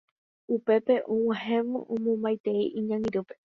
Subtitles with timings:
[0.55, 3.33] Upépe og̃uahẽvo omomaitei iñangirũme